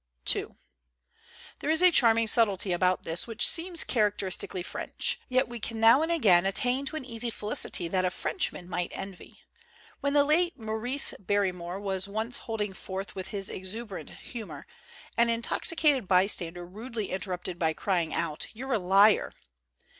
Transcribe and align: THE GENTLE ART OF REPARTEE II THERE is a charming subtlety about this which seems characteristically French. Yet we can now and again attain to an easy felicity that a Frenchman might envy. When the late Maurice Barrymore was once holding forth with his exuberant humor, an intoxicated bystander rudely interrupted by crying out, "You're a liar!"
THE 0.25 0.31
GENTLE 0.31 0.49
ART 0.49 0.55
OF 0.55 0.57
REPARTEE 0.57 1.13
II 1.13 1.55
THERE 1.59 1.69
is 1.69 1.81
a 1.83 1.91
charming 1.91 2.25
subtlety 2.25 2.71
about 2.71 3.03
this 3.03 3.27
which 3.27 3.47
seems 3.47 3.83
characteristically 3.83 4.63
French. 4.63 5.19
Yet 5.29 5.47
we 5.47 5.59
can 5.59 5.79
now 5.79 6.01
and 6.01 6.11
again 6.11 6.47
attain 6.47 6.87
to 6.87 6.95
an 6.95 7.05
easy 7.05 7.29
felicity 7.29 7.87
that 7.87 8.03
a 8.03 8.09
Frenchman 8.09 8.67
might 8.67 8.89
envy. 8.95 9.41
When 9.99 10.13
the 10.13 10.23
late 10.23 10.57
Maurice 10.57 11.13
Barrymore 11.19 11.79
was 11.79 12.07
once 12.07 12.39
holding 12.39 12.73
forth 12.73 13.13
with 13.13 13.27
his 13.27 13.47
exuberant 13.47 14.09
humor, 14.09 14.65
an 15.19 15.29
intoxicated 15.29 16.07
bystander 16.07 16.65
rudely 16.65 17.11
interrupted 17.11 17.59
by 17.59 17.73
crying 17.73 18.11
out, 18.11 18.47
"You're 18.53 18.73
a 18.73 18.79
liar!" 18.79 19.33